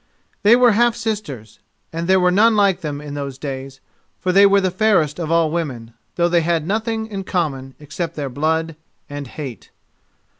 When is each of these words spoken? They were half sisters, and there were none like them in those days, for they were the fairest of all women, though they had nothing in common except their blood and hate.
They 0.41 0.55
were 0.55 0.71
half 0.71 0.95
sisters, 0.95 1.59
and 1.93 2.07
there 2.07 2.19
were 2.19 2.31
none 2.31 2.55
like 2.55 2.81
them 2.81 3.01
in 3.01 3.13
those 3.13 3.37
days, 3.37 3.81
for 4.19 4.31
they 4.31 4.47
were 4.47 4.59
the 4.59 4.71
fairest 4.71 5.19
of 5.19 5.29
all 5.31 5.51
women, 5.51 5.93
though 6.15 6.27
they 6.27 6.41
had 6.41 6.65
nothing 6.65 7.05
in 7.05 7.23
common 7.23 7.75
except 7.79 8.15
their 8.15 8.27
blood 8.27 8.75
and 9.07 9.27
hate. 9.27 9.69